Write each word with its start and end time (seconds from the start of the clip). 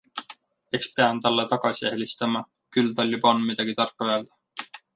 Eks 0.77 0.87
pean 0.99 1.19
talle 1.25 1.45
tagasi 1.51 1.85
helistama, 1.91 2.41
küll 2.77 2.89
tal 3.01 3.13
juba 3.17 3.31
on 3.35 3.47
midagi 3.51 3.77
tarka 3.83 4.09
öelda. 4.09 4.39